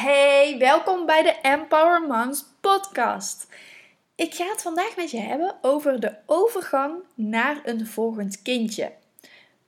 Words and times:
Hey, 0.00 0.58
welkom 0.58 1.06
bij 1.06 1.22
de 1.22 1.34
Empower 1.42 2.02
Moms 2.02 2.44
podcast. 2.60 3.46
Ik 4.14 4.34
ga 4.34 4.44
het 4.50 4.62
vandaag 4.62 4.96
met 4.96 5.10
je 5.10 5.18
hebben 5.18 5.54
over 5.62 6.00
de 6.00 6.14
overgang 6.26 6.94
naar 7.14 7.60
een 7.64 7.86
volgend 7.86 8.42
kindje. 8.42 8.92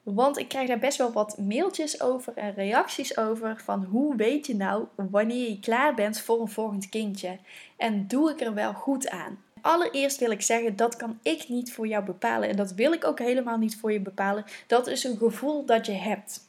Want 0.03 0.39
ik 0.39 0.49
krijg 0.49 0.69
daar 0.69 0.79
best 0.79 0.99
wel 0.99 1.13
wat 1.13 1.39
mailtjes 1.39 2.01
over 2.01 2.33
en 2.37 2.55
reacties 2.55 3.17
over 3.17 3.61
van 3.65 3.85
hoe 3.85 4.17
weet 4.17 4.47
je 4.47 4.57
nou 4.57 4.85
wanneer 5.11 5.49
je 5.49 5.61
klaar 5.61 5.95
bent 5.95 6.21
voor 6.21 6.41
een 6.41 6.49
volgend 6.49 6.89
kindje? 6.89 7.39
En 7.77 8.07
doe 8.07 8.31
ik 8.31 8.41
er 8.41 8.55
wel 8.55 8.73
goed 8.73 9.09
aan? 9.09 9.45
Allereerst 9.61 10.19
wil 10.19 10.31
ik 10.31 10.43
zeggen, 10.43 10.77
dat 10.77 10.97
kan 10.97 11.19
ik 11.23 11.49
niet 11.49 11.73
voor 11.73 11.87
jou 11.87 12.05
bepalen 12.05 12.49
en 12.49 12.57
dat 12.57 12.73
wil 12.73 12.93
ik 12.93 13.05
ook 13.05 13.19
helemaal 13.19 13.59
niet 13.59 13.77
voor 13.77 13.93
je 13.93 14.01
bepalen. 14.01 14.45
Dat 14.67 14.87
is 14.87 15.05
een 15.05 15.17
gevoel 15.17 15.65
dat 15.65 15.87
je 15.87 15.93
hebt. 15.93 16.49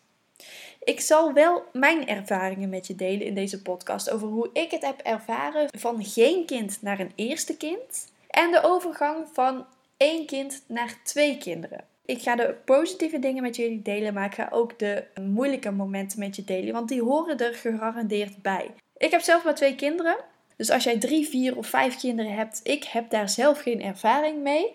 Ik 0.83 0.99
zal 0.99 1.33
wel 1.33 1.63
mijn 1.73 2.07
ervaringen 2.07 2.69
met 2.69 2.87
je 2.87 2.95
delen 2.95 3.25
in 3.25 3.35
deze 3.35 3.61
podcast 3.61 4.09
over 4.09 4.27
hoe 4.27 4.49
ik 4.53 4.71
het 4.71 4.85
heb 4.85 4.99
ervaren 4.99 5.67
van 5.77 6.05
geen 6.05 6.45
kind 6.45 6.81
naar 6.81 6.99
een 6.99 7.11
eerste 7.15 7.57
kind 7.57 8.11
en 8.29 8.51
de 8.51 8.61
overgang 8.63 9.27
van 9.33 9.65
één 9.97 10.25
kind 10.25 10.63
naar 10.67 10.99
twee 11.03 11.37
kinderen. 11.37 11.83
Ik 12.05 12.21
ga 12.21 12.35
de 12.35 12.55
positieve 12.65 13.19
dingen 13.19 13.43
met 13.43 13.55
jullie 13.55 13.81
delen, 13.81 14.13
maar 14.13 14.25
ik 14.25 14.33
ga 14.33 14.47
ook 14.51 14.79
de 14.79 15.03
moeilijke 15.21 15.71
momenten 15.71 16.19
met 16.19 16.35
je 16.35 16.43
delen, 16.43 16.73
want 16.73 16.89
die 16.89 17.01
horen 17.01 17.37
er 17.37 17.53
gegarandeerd 17.53 18.41
bij. 18.41 18.71
Ik 18.97 19.11
heb 19.11 19.21
zelf 19.21 19.43
maar 19.43 19.55
twee 19.55 19.75
kinderen. 19.75 20.17
Dus 20.55 20.69
als 20.69 20.83
jij 20.83 20.97
drie, 20.97 21.27
vier 21.27 21.57
of 21.57 21.67
vijf 21.67 21.97
kinderen 21.97 22.33
hebt, 22.33 22.59
ik 22.63 22.83
heb 22.83 23.09
daar 23.09 23.29
zelf 23.29 23.61
geen 23.61 23.81
ervaring 23.81 24.41
mee. 24.41 24.73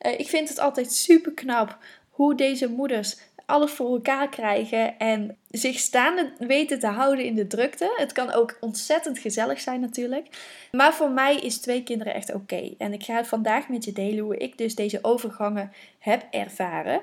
Uh, 0.00 0.18
ik 0.18 0.28
vind 0.28 0.48
het 0.48 0.58
altijd 0.58 0.92
super 0.92 1.32
knap 1.32 1.78
hoe 2.10 2.34
deze 2.34 2.70
moeders 2.70 3.16
alles 3.48 3.70
voor 3.70 3.92
elkaar 3.92 4.28
krijgen 4.28 4.98
en 4.98 5.36
zich 5.50 5.78
staande 5.78 6.32
weten 6.38 6.78
te 6.78 6.86
houden 6.86 7.24
in 7.24 7.34
de 7.34 7.46
drukte. 7.46 7.94
Het 7.96 8.12
kan 8.12 8.32
ook 8.32 8.56
ontzettend 8.60 9.18
gezellig 9.18 9.60
zijn 9.60 9.80
natuurlijk. 9.80 10.26
Maar 10.72 10.94
voor 10.94 11.10
mij 11.10 11.36
is 11.36 11.58
twee 11.58 11.82
kinderen 11.82 12.14
echt 12.14 12.34
oké. 12.34 12.74
En 12.78 12.92
ik 12.92 13.04
ga 13.04 13.24
vandaag 13.24 13.68
met 13.68 13.84
je 13.84 13.92
delen 13.92 14.24
hoe 14.24 14.36
ik 14.36 14.58
dus 14.58 14.74
deze 14.74 14.98
overgangen 15.02 15.72
heb 15.98 16.26
ervaren. 16.30 17.00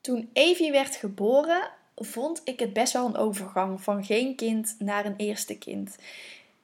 Toen 0.00 0.30
Evie 0.32 0.72
werd 0.72 0.96
geboren, 0.96 1.70
vond 1.96 2.40
ik 2.44 2.60
het 2.60 2.72
best 2.72 2.92
wel 2.92 3.06
een 3.06 3.16
overgang 3.16 3.82
van 3.82 4.04
geen 4.04 4.36
kind 4.36 4.76
naar 4.78 5.04
een 5.04 5.16
eerste 5.16 5.58
kind. 5.58 5.96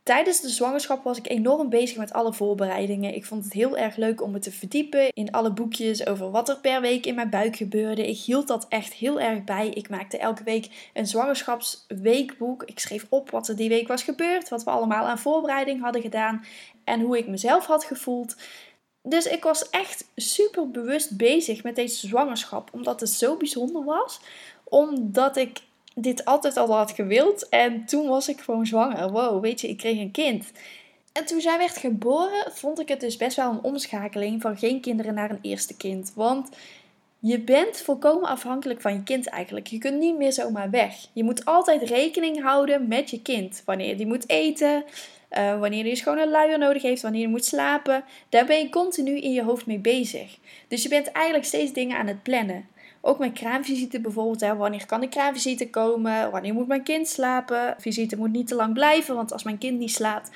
Tijdens 0.02 0.40
de 0.40 0.48
zwangerschap 0.48 1.04
was 1.04 1.18
ik 1.18 1.28
enorm 1.28 1.68
bezig 1.68 1.96
met 1.96 2.12
alle 2.12 2.32
voorbereidingen. 2.32 3.14
Ik 3.14 3.24
vond 3.24 3.44
het 3.44 3.52
heel 3.52 3.76
erg 3.76 3.96
leuk 3.96 4.22
om 4.22 4.30
me 4.30 4.38
te 4.38 4.52
verdiepen 4.52 5.08
in 5.12 5.30
alle 5.30 5.52
boekjes 5.52 6.06
over 6.06 6.30
wat 6.30 6.48
er 6.48 6.56
per 6.56 6.80
week 6.80 7.06
in 7.06 7.14
mijn 7.14 7.30
buik 7.30 7.56
gebeurde. 7.56 8.08
Ik 8.08 8.18
hield 8.18 8.48
dat 8.48 8.66
echt 8.68 8.92
heel 8.92 9.20
erg 9.20 9.44
bij. 9.44 9.68
Ik 9.68 9.88
maakte 9.88 10.18
elke 10.18 10.42
week 10.42 10.90
een 10.92 11.06
zwangerschapsweekboek. 11.06 12.62
Ik 12.62 12.78
schreef 12.78 13.06
op 13.08 13.30
wat 13.30 13.48
er 13.48 13.56
die 13.56 13.68
week 13.68 13.88
was 13.88 14.02
gebeurd, 14.02 14.48
wat 14.48 14.64
we 14.64 14.70
allemaal 14.70 15.06
aan 15.06 15.18
voorbereiding 15.18 15.80
hadden 15.80 16.02
gedaan 16.02 16.44
en 16.84 17.00
hoe 17.00 17.18
ik 17.18 17.28
mezelf 17.28 17.66
had 17.66 17.84
gevoeld. 17.84 18.36
Dus 19.02 19.26
ik 19.26 19.42
was 19.42 19.70
echt 19.70 20.04
super 20.16 20.70
bewust 20.70 21.16
bezig 21.16 21.62
met 21.62 21.76
deze 21.76 22.06
zwangerschap, 22.06 22.70
omdat 22.72 23.00
het 23.00 23.10
zo 23.10 23.36
bijzonder 23.36 23.84
was. 23.84 24.20
Omdat 24.64 25.36
ik 25.36 25.60
dit 25.94 26.24
altijd 26.24 26.56
al 26.56 26.74
had 26.74 26.90
gewild. 26.90 27.48
En 27.48 27.84
toen 27.84 28.08
was 28.08 28.28
ik 28.28 28.40
gewoon 28.40 28.66
zwanger. 28.66 29.10
Wow, 29.10 29.42
weet 29.42 29.60
je, 29.60 29.68
ik 29.68 29.76
kreeg 29.76 29.98
een 29.98 30.10
kind. 30.10 30.52
En 31.12 31.24
toen 31.24 31.40
zij 31.40 31.58
werd 31.58 31.76
geboren, 31.76 32.52
vond 32.52 32.80
ik 32.80 32.88
het 32.88 33.00
dus 33.00 33.16
best 33.16 33.36
wel 33.36 33.50
een 33.50 33.62
omschakeling 33.62 34.42
van 34.42 34.58
geen 34.58 34.80
kinderen 34.80 35.14
naar 35.14 35.30
een 35.30 35.38
eerste 35.42 35.76
kind. 35.76 36.12
Want 36.14 36.48
je 37.18 37.40
bent 37.40 37.80
volkomen 37.80 38.28
afhankelijk 38.28 38.80
van 38.80 38.92
je 38.92 39.02
kind 39.02 39.26
eigenlijk. 39.26 39.66
Je 39.66 39.78
kunt 39.78 39.98
niet 39.98 40.16
meer 40.16 40.32
zomaar 40.32 40.70
weg. 40.70 40.94
Je 41.12 41.24
moet 41.24 41.44
altijd 41.44 41.82
rekening 41.82 42.42
houden 42.42 42.88
met 42.88 43.10
je 43.10 43.22
kind. 43.22 43.62
Wanneer 43.64 43.96
die 43.96 44.06
moet 44.06 44.28
eten, 44.28 44.84
uh, 45.30 45.58
wanneer 45.58 45.84
hij 45.84 45.94
schone 45.94 46.28
luier 46.28 46.58
nodig 46.58 46.82
heeft, 46.82 47.02
wanneer 47.02 47.22
hij 47.22 47.30
moet 47.30 47.44
slapen. 47.44 48.04
Daar 48.28 48.46
ben 48.46 48.58
je 48.58 48.68
continu 48.68 49.18
in 49.18 49.32
je 49.32 49.42
hoofd 49.42 49.66
mee 49.66 49.78
bezig. 49.78 50.38
Dus 50.68 50.82
je 50.82 50.88
bent 50.88 51.12
eigenlijk 51.12 51.46
steeds 51.46 51.72
dingen 51.72 51.98
aan 51.98 52.06
het 52.06 52.22
plannen. 52.22 52.68
Ook 53.04 53.18
mijn 53.18 53.32
kraamvisite 53.32 54.00
bijvoorbeeld. 54.00 54.40
Hè, 54.40 54.56
wanneer 54.56 54.86
kan 54.86 55.00
de 55.00 55.08
kraamvisite 55.08 55.70
komen? 55.70 56.30
Wanneer 56.30 56.54
moet 56.54 56.66
mijn 56.66 56.82
kind 56.82 57.08
slapen? 57.08 57.74
Visite 57.78 58.16
moet 58.16 58.32
niet 58.32 58.46
te 58.46 58.54
lang 58.54 58.74
blijven, 58.74 59.14
want 59.14 59.32
als 59.32 59.42
mijn 59.42 59.58
kind 59.58 59.78
niet 59.78 59.92
slaapt, 59.92 60.30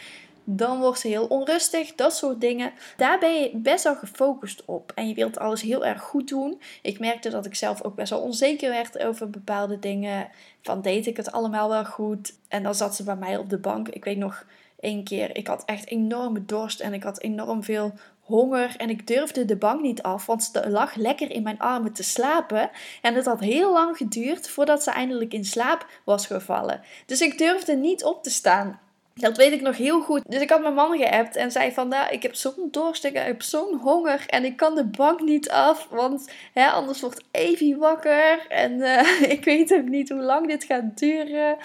dan 0.44 0.80
wordt 0.80 1.00
ze 1.00 1.08
heel 1.08 1.26
onrustig. 1.26 1.94
Dat 1.94 2.16
soort 2.16 2.40
dingen. 2.40 2.72
Daar 2.96 3.18
ben 3.18 3.34
je 3.34 3.50
best 3.54 3.84
wel 3.84 3.96
gefocust 3.96 4.64
op. 4.64 4.92
En 4.94 5.08
je 5.08 5.14
wilt 5.14 5.38
alles 5.38 5.62
heel 5.62 5.84
erg 5.84 6.02
goed 6.02 6.28
doen. 6.28 6.60
Ik 6.82 6.98
merkte 6.98 7.30
dat 7.30 7.46
ik 7.46 7.54
zelf 7.54 7.82
ook 7.82 7.94
best 7.94 8.10
wel 8.10 8.20
onzeker 8.20 8.70
werd 8.70 8.98
over 8.98 9.30
bepaalde 9.30 9.78
dingen. 9.78 10.28
Van 10.62 10.82
deed 10.82 11.06
ik 11.06 11.16
het 11.16 11.32
allemaal 11.32 11.68
wel 11.68 11.84
goed? 11.84 12.34
En 12.48 12.62
dan 12.62 12.74
zat 12.74 12.96
ze 12.96 13.04
bij 13.04 13.16
mij 13.16 13.36
op 13.36 13.50
de 13.50 13.58
bank. 13.58 13.88
Ik 13.88 14.04
weet 14.04 14.18
nog 14.18 14.46
één 14.80 15.04
keer, 15.04 15.36
ik 15.36 15.46
had 15.46 15.64
echt 15.64 15.88
enorme 15.88 16.44
dorst 16.44 16.80
en 16.80 16.92
ik 16.92 17.02
had 17.02 17.20
enorm 17.20 17.62
veel 17.62 17.92
honger 18.26 18.74
en 18.76 18.90
ik 18.90 19.06
durfde 19.06 19.44
de 19.44 19.56
bank 19.56 19.80
niet 19.80 20.02
af, 20.02 20.26
want 20.26 20.44
ze 20.44 20.70
lag 20.70 20.94
lekker 20.94 21.30
in 21.30 21.42
mijn 21.42 21.58
armen 21.58 21.92
te 21.92 22.02
slapen. 22.02 22.70
En 23.02 23.14
het 23.14 23.26
had 23.26 23.40
heel 23.40 23.72
lang 23.72 23.96
geduurd 23.96 24.48
voordat 24.48 24.82
ze 24.82 24.90
eindelijk 24.90 25.32
in 25.32 25.44
slaap 25.44 25.86
was 26.04 26.26
gevallen. 26.26 26.80
Dus 27.06 27.20
ik 27.20 27.38
durfde 27.38 27.76
niet 27.76 28.04
op 28.04 28.22
te 28.22 28.30
staan. 28.30 28.80
Dat 29.14 29.36
weet 29.36 29.52
ik 29.52 29.60
nog 29.60 29.76
heel 29.76 30.00
goed. 30.00 30.22
Dus 30.26 30.40
ik 30.40 30.50
had 30.50 30.60
mijn 30.60 30.74
man 30.74 30.96
geappt 30.96 31.36
en 31.36 31.50
zei 31.50 31.72
van, 31.72 31.88
nou, 31.88 32.12
ik 32.12 32.22
heb 32.22 32.34
zo'n 32.34 32.68
dorst, 32.70 33.04
ik 33.04 33.14
heb 33.14 33.42
zo'n 33.42 33.78
honger 33.82 34.24
en 34.26 34.44
ik 34.44 34.56
kan 34.56 34.74
de 34.74 34.84
bank 34.84 35.20
niet 35.20 35.50
af, 35.50 35.88
want 35.90 36.30
hè, 36.52 36.66
anders 36.66 37.00
wordt 37.00 37.24
Evie 37.30 37.76
wakker 37.76 38.46
en 38.48 38.72
uh, 38.72 39.30
ik 39.36 39.44
weet 39.44 39.74
ook 39.74 39.88
niet 39.88 40.08
hoe 40.08 40.22
lang 40.22 40.48
dit 40.48 40.64
gaat 40.64 40.98
duren 40.98 41.56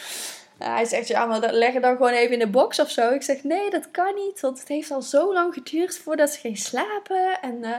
hij 0.64 0.86
zegt, 0.86 1.08
ja, 1.08 1.26
maar 1.26 1.54
leg 1.54 1.74
het 1.74 1.82
dan 1.82 1.96
gewoon 1.96 2.12
even 2.12 2.34
in 2.34 2.40
de 2.40 2.48
box 2.48 2.80
of 2.80 2.90
zo. 2.90 3.10
Ik 3.10 3.22
zeg, 3.22 3.44
nee, 3.44 3.70
dat 3.70 3.92
kan 3.92 4.16
niet, 4.16 4.40
want 4.40 4.60
het 4.60 4.68
heeft 4.68 4.92
al 4.92 5.02
zo 5.02 5.34
lang 5.34 5.54
geduurd 5.54 5.98
voordat 5.98 6.30
ze 6.30 6.40
ging 6.40 6.58
slapen. 6.58 7.42
En 7.42 7.58
uh, 7.62 7.70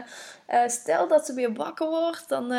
uh, 0.54 0.69
stel 0.69 1.09
dat 1.09 1.26
ze 1.26 1.34
weer 1.34 1.53
wakker 1.53 1.88
wordt, 1.88 2.28
dan, 2.28 2.53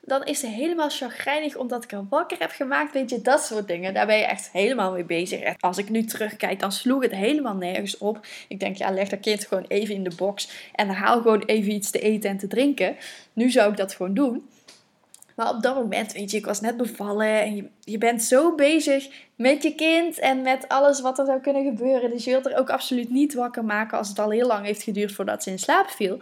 dan 0.00 0.24
is 0.24 0.40
ze 0.40 0.46
helemaal 0.46 0.90
chagrijnig 0.90 1.56
omdat 1.56 1.84
ik 1.84 1.90
haar 1.90 2.06
wakker 2.08 2.38
heb 2.38 2.50
gemaakt. 2.50 2.92
Weet 2.92 3.10
je, 3.10 3.22
dat 3.22 3.44
soort 3.44 3.68
dingen. 3.68 3.94
Daar 3.94 4.06
ben 4.06 4.18
je 4.18 4.24
echt 4.24 4.50
helemaal 4.52 4.92
mee 4.92 5.04
bezig. 5.04 5.54
Als 5.60 5.78
ik 5.78 5.88
nu 5.88 6.04
terugkijk, 6.04 6.60
dan 6.60 6.72
sloeg 6.72 7.02
het 7.02 7.12
helemaal 7.12 7.56
nergens 7.56 7.98
op. 7.98 8.26
Ik 8.48 8.60
denk, 8.60 8.76
ja, 8.76 8.90
leg 8.90 9.08
dat 9.08 9.20
kind 9.20 9.46
gewoon 9.46 9.64
even 9.68 9.94
in 9.94 10.04
de 10.04 10.14
box 10.16 10.48
en 10.74 10.88
haal 10.88 11.22
gewoon 11.22 11.42
even 11.42 11.72
iets 11.72 11.90
te 11.90 11.98
eten 11.98 12.30
en 12.30 12.38
te 12.38 12.46
drinken. 12.46 12.96
Nu 13.32 13.50
zou 13.50 13.70
ik 13.70 13.76
dat 13.76 13.94
gewoon 13.94 14.14
doen. 14.14 14.48
Maar 15.34 15.50
op 15.50 15.62
dat 15.62 15.74
moment, 15.74 16.12
weet 16.12 16.30
je, 16.30 16.36
ik 16.36 16.46
was 16.46 16.60
net 16.60 16.76
bevallen 16.76 17.40
en 17.40 17.56
je, 17.56 17.68
je 17.80 17.98
bent 17.98 18.22
zo 18.22 18.54
bezig 18.54 19.08
met 19.34 19.62
je 19.62 19.74
kind 19.74 20.18
en 20.18 20.42
met 20.42 20.68
alles 20.68 21.00
wat 21.00 21.18
er 21.18 21.26
zou 21.26 21.40
kunnen 21.40 21.64
gebeuren. 21.64 22.10
Dus 22.10 22.24
je 22.24 22.30
wilt 22.30 22.46
er 22.46 22.58
ook 22.58 22.70
absoluut 22.70 23.10
niet 23.10 23.34
wakker 23.34 23.64
maken 23.64 23.98
als 23.98 24.08
het 24.08 24.18
al 24.18 24.30
heel 24.30 24.46
lang 24.46 24.66
heeft 24.66 24.82
geduurd 24.82 25.12
voordat 25.12 25.42
ze 25.42 25.50
in 25.50 25.58
slaap 25.58 25.88
viel. 25.88 26.18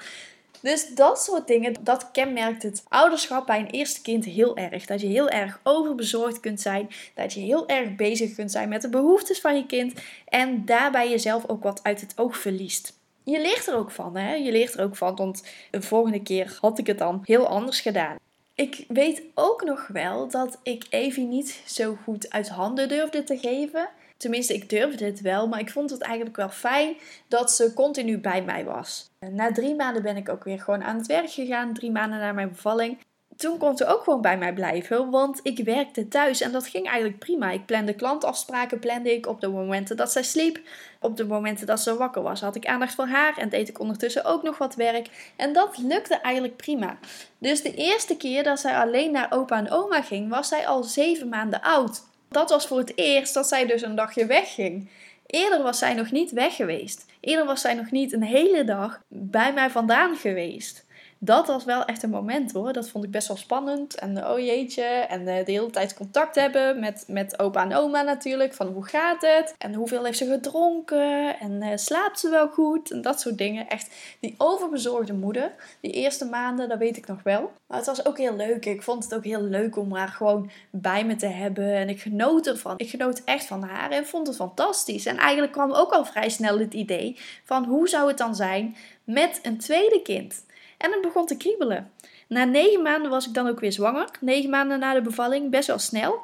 Dus 0.63 0.95
dat 0.95 1.23
soort 1.23 1.47
dingen, 1.47 1.75
dat 1.81 2.11
kenmerkt 2.11 2.63
het 2.63 2.85
ouderschap 2.89 3.47
bij 3.47 3.59
een 3.59 3.71
eerste 3.71 4.03
kind 4.03 4.25
heel 4.25 4.57
erg. 4.57 4.87
Dat 4.87 5.01
je 5.01 5.07
heel 5.07 5.29
erg 5.29 5.61
overbezorgd 5.63 6.41
kunt 6.41 6.61
zijn. 6.61 6.89
Dat 7.15 7.33
je 7.33 7.41
heel 7.41 7.69
erg 7.69 7.95
bezig 7.97 8.35
kunt 8.35 8.51
zijn 8.51 8.69
met 8.69 8.83
de 8.83 8.89
behoeftes 8.89 9.41
van 9.41 9.57
je 9.57 9.67
kind. 9.67 9.95
En 10.29 10.65
daarbij 10.65 11.11
jezelf 11.11 11.49
ook 11.49 11.63
wat 11.63 11.81
uit 11.83 12.01
het 12.01 12.13
oog 12.17 12.39
verliest. 12.39 13.01
Je 13.25 13.41
leert 13.41 13.67
er 13.67 13.77
ook 13.77 13.91
van, 13.91 14.17
hè? 14.17 14.35
Je 14.35 14.53
leert 14.53 14.75
er 14.75 14.85
ook 14.85 14.97
van, 14.97 15.17
want 15.17 15.43
de 15.71 15.83
volgende 15.83 16.23
keer 16.23 16.59
had 16.61 16.79
ik 16.79 16.87
het 16.87 16.99
dan 16.99 17.21
heel 17.25 17.47
anders 17.47 17.81
gedaan. 17.81 18.17
Ik 18.63 18.85
weet 18.89 19.23
ook 19.35 19.65
nog 19.65 19.87
wel 19.87 20.29
dat 20.29 20.59
ik 20.63 20.87
Evie 20.91 21.27
niet 21.27 21.63
zo 21.67 21.97
goed 22.05 22.31
uit 22.31 22.49
handen 22.49 22.89
durfde 22.89 23.25
te 23.25 23.39
geven. 23.39 23.89
Tenminste, 24.17 24.55
ik 24.55 24.71
durfde 24.71 25.05
het 25.05 25.21
wel, 25.21 25.49
maar 25.49 25.61
ik 25.61 25.71
vond 25.71 25.91
het 25.91 26.01
eigenlijk 26.01 26.37
wel 26.37 26.49
fijn 26.49 26.97
dat 27.29 27.53
ze 27.53 27.73
continu 27.75 28.19
bij 28.19 28.43
mij 28.43 28.65
was. 28.65 29.11
Na 29.31 29.53
drie 29.53 29.75
maanden 29.75 30.03
ben 30.03 30.17
ik 30.17 30.29
ook 30.29 30.45
weer 30.45 30.61
gewoon 30.61 30.83
aan 30.83 30.97
het 30.97 31.07
werk 31.07 31.31
gegaan, 31.31 31.75
drie 31.75 31.91
maanden 31.91 32.19
na 32.19 32.33
mijn 32.33 32.49
bevalling 32.49 32.99
toen 33.43 33.59
kon 33.59 33.77
ze 33.77 33.87
ook 33.87 34.03
gewoon 34.03 34.21
bij 34.21 34.39
mij 34.39 34.53
blijven, 34.53 35.11
want 35.11 35.41
ik 35.43 35.65
werkte 35.65 36.09
thuis 36.09 36.41
en 36.41 36.53
dat 36.53 36.67
ging 36.67 36.87
eigenlijk 36.87 37.19
prima. 37.19 37.51
Ik 37.51 37.67
plande 37.67 37.95
klantafspraken, 37.95 38.79
plande 38.79 39.15
ik 39.15 39.27
op 39.27 39.41
de 39.41 39.49
momenten 39.49 39.97
dat 39.97 40.13
zij 40.13 40.23
sliep. 40.23 40.61
Op 41.01 41.17
de 41.17 41.25
momenten 41.25 41.67
dat 41.67 41.81
ze 41.81 41.97
wakker 41.97 42.23
was, 42.23 42.41
had 42.41 42.57
ik 42.57 42.67
aandacht 42.67 42.95
voor 42.95 43.07
haar 43.07 43.39
en 43.39 43.49
deed 43.49 43.69
ik 43.69 43.81
ondertussen 43.81 44.25
ook 44.25 44.43
nog 44.43 44.59
wat 44.59 44.75
werk. 44.75 45.33
En 45.37 45.53
dat 45.53 45.79
lukte 45.79 46.15
eigenlijk 46.15 46.57
prima. 46.57 46.99
Dus 47.39 47.63
de 47.63 47.75
eerste 47.75 48.17
keer 48.17 48.43
dat 48.43 48.61
zij 48.61 48.77
alleen 48.77 49.13
naar 49.13 49.33
opa 49.33 49.57
en 49.57 49.71
oma 49.71 50.03
ging, 50.03 50.29
was 50.29 50.49
zij 50.49 50.67
al 50.67 50.83
zeven 50.83 51.29
maanden 51.29 51.63
oud. 51.63 52.03
Dat 52.29 52.51
was 52.51 52.67
voor 52.67 52.79
het 52.79 52.93
eerst 52.95 53.35
dat 53.35 53.49
zij 53.49 53.67
dus 53.67 53.83
een 53.83 53.95
dagje 53.95 54.27
wegging. 54.27 54.91
Eerder 55.27 55.63
was 55.63 55.79
zij 55.79 55.95
nog 55.95 56.11
niet 56.11 56.31
weg 56.31 56.57
geweest. 56.57 57.07
Eerder 57.21 57.45
was 57.45 57.61
zij 57.61 57.75
nog 57.75 57.91
niet 57.91 58.13
een 58.13 58.23
hele 58.23 58.65
dag 58.65 59.01
bij 59.09 59.53
mij 59.53 59.71
vandaan 59.71 60.17
geweest. 60.17 60.85
Dat 61.25 61.47
was 61.47 61.65
wel 61.65 61.85
echt 61.85 62.03
een 62.03 62.11
moment 62.11 62.53
hoor. 62.53 62.73
Dat 62.73 62.89
vond 62.89 63.05
ik 63.05 63.11
best 63.11 63.29
wel 63.29 63.37
spannend. 63.37 63.95
En 63.95 64.27
oh 64.27 64.39
jeetje. 64.39 64.83
En 64.83 65.25
de 65.25 65.31
hele 65.31 65.71
tijd 65.71 65.95
contact 65.95 66.35
hebben 66.35 66.81
met, 66.81 67.05
met 67.07 67.39
opa 67.39 67.63
en 67.63 67.75
oma 67.75 68.03
natuurlijk. 68.03 68.55
Van 68.55 68.67
hoe 68.67 68.87
gaat 68.87 69.21
het? 69.21 69.55
En 69.59 69.75
hoeveel 69.75 70.05
heeft 70.05 70.19
ze 70.19 70.27
gedronken? 70.27 71.39
En 71.39 71.63
uh, 71.63 71.69
slaapt 71.75 72.21
ze 72.21 72.31
wel 72.31 72.49
goed? 72.49 72.91
En 72.91 73.03
dat 73.03 73.21
soort 73.21 73.39
dingen. 73.39 73.69
Echt 73.69 73.95
die 74.21 74.35
overbezorgde 74.39 75.13
moeder. 75.13 75.53
Die 75.81 75.93
eerste 75.93 76.25
maanden, 76.25 76.69
dat 76.69 76.79
weet 76.79 76.97
ik 76.97 77.07
nog 77.07 77.23
wel. 77.23 77.53
Maar 77.67 77.79
het 77.79 77.87
was 77.87 78.07
ook 78.07 78.19
heel 78.19 78.37
leuk. 78.37 78.67
Ik 78.67 78.83
vond 78.83 79.05
het 79.05 79.15
ook 79.15 79.25
heel 79.25 79.43
leuk 79.43 79.77
om 79.77 79.95
haar 79.95 80.09
gewoon 80.09 80.51
bij 80.71 81.05
me 81.05 81.17
te 81.17 81.27
hebben. 81.27 81.75
En 81.75 81.89
ik 81.89 82.01
genoot 82.01 82.47
ervan. 82.47 82.75
Ik 82.77 82.91
genoot 82.91 83.23
echt 83.25 83.45
van 83.45 83.63
haar 83.63 83.91
en 83.91 84.07
vond 84.07 84.27
het 84.27 84.37
fantastisch. 84.37 85.07
En 85.07 85.17
eigenlijk 85.17 85.53
kwam 85.53 85.73
ook 85.73 85.93
al 85.93 86.05
vrij 86.05 86.29
snel 86.29 86.59
het 86.59 86.75
idee 86.75 87.19
van 87.45 87.65
hoe 87.65 87.89
zou 87.89 88.09
het 88.09 88.19
dan 88.19 88.35
zijn 88.35 88.77
met 89.05 89.41
een 89.43 89.59
tweede 89.59 90.03
kind? 90.03 90.45
En 90.83 90.93
het 90.93 91.01
begon 91.01 91.27
te 91.27 91.37
kriebelen. 91.37 91.91
Na 92.29 92.45
negen 92.45 92.83
maanden 92.83 93.11
was 93.11 93.27
ik 93.27 93.35
dan 93.35 93.49
ook 93.49 93.61
weer 93.61 93.73
zwanger. 93.73 94.09
Negen 94.21 94.51
maanden 94.51 94.79
na 94.79 94.95
de 94.95 95.01
bevalling, 95.01 95.51
best 95.51 95.67
wel 95.67 95.79
snel. 95.79 96.21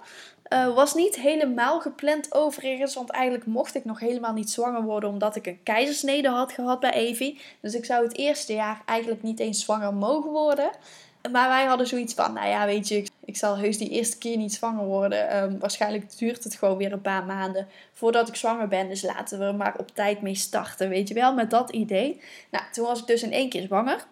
Uh, 0.53 0.75
was 0.75 0.95
niet 0.95 1.17
helemaal 1.17 1.81
gepland 1.81 2.35
overigens, 2.35 2.95
want 2.95 3.11
eigenlijk 3.11 3.47
mocht 3.47 3.75
ik 3.75 3.85
nog 3.85 4.01
helemaal 4.01 4.33
niet 4.33 4.51
zwanger 4.51 4.83
worden 4.83 5.11
omdat 5.11 5.37
ik 5.37 5.47
een 5.47 5.63
keizersnede 5.63 6.29
had 6.29 6.53
gehad 6.53 6.81
bij 6.81 6.93
Evie. 6.93 7.41
Dus 7.61 7.75
ik 7.75 7.85
zou 7.85 8.05
het 8.05 8.17
eerste 8.17 8.53
jaar 8.53 8.83
eigenlijk 8.85 9.23
niet 9.23 9.39
eens 9.39 9.65
zwanger 9.65 9.95
mogen 9.95 10.31
worden. 10.31 10.71
Maar 11.33 11.49
wij 11.49 11.65
hadden 11.65 11.87
zoiets 11.87 12.15
van, 12.15 12.33
nou 12.33 12.49
ja, 12.49 12.67
weet 12.67 12.89
je, 12.89 13.07
ik 13.25 13.37
zal 13.37 13.59
heus 13.59 13.79
die 13.79 13.89
eerste 13.91 14.19
keer 14.19 14.37
niet 14.37 14.55
zwanger 14.55 14.85
worden. 14.85 15.43
Um, 15.43 15.59
waarschijnlijk 15.59 16.19
duurt 16.19 16.45
het 16.45 16.55
gewoon 16.55 16.77
weer 16.77 16.93
een 16.93 17.01
paar 17.01 17.25
maanden 17.25 17.69
voordat 17.93 18.29
ik 18.29 18.37
zwanger 18.37 18.69
ben. 18.69 18.89
Dus 18.89 19.03
laten 19.03 19.39
we 19.39 19.45
er 19.45 19.55
maar 19.55 19.75
op 19.79 19.95
tijd 19.95 20.23
mee 20.23 20.35
starten, 20.35 20.89
weet 20.89 21.09
je 21.09 21.15
wel, 21.15 21.35
met 21.35 21.51
dat 21.51 21.71
idee. 21.71 22.21
Nou, 22.51 22.65
toen 22.73 22.87
was 22.87 23.01
ik 23.01 23.07
dus 23.07 23.23
in 23.23 23.33
één 23.33 23.49
keer 23.49 23.63
zwanger. 23.63 24.07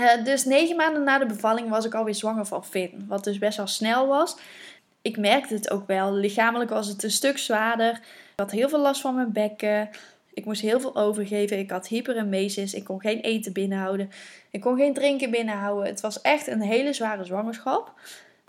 Uh, 0.00 0.24
dus 0.24 0.44
negen 0.44 0.76
maanden 0.76 1.02
na 1.02 1.18
de 1.18 1.26
bevalling 1.26 1.68
was 1.68 1.84
ik 1.84 1.94
alweer 1.94 2.14
zwanger 2.14 2.46
van 2.46 2.64
Finn. 2.64 3.04
Wat 3.08 3.24
dus 3.24 3.38
best 3.38 3.56
wel 3.56 3.66
snel 3.66 4.06
was. 4.06 4.36
Ik 5.02 5.16
merkte 5.16 5.54
het 5.54 5.70
ook 5.70 5.86
wel. 5.86 6.12
Lichamelijk 6.12 6.70
was 6.70 6.86
het 6.86 7.02
een 7.02 7.10
stuk 7.10 7.38
zwaarder. 7.38 7.90
Ik 7.92 8.00
had 8.36 8.50
heel 8.50 8.68
veel 8.68 8.78
last 8.80 9.00
van 9.00 9.14
mijn 9.14 9.32
bekken. 9.32 9.90
Ik 10.34 10.44
moest 10.44 10.60
heel 10.60 10.80
veel 10.80 10.96
overgeven. 10.96 11.58
Ik 11.58 11.70
had 11.70 11.88
hyperemesis. 11.88 12.74
Ik 12.74 12.84
kon 12.84 13.00
geen 13.00 13.20
eten 13.20 13.52
binnenhouden. 13.52 14.10
Ik 14.50 14.60
kon 14.60 14.76
geen 14.76 14.94
drinken 14.94 15.30
binnenhouden. 15.30 15.86
Het 15.86 16.00
was 16.00 16.20
echt 16.20 16.46
een 16.46 16.60
hele 16.60 16.92
zware 16.92 17.24
zwangerschap. 17.24 17.92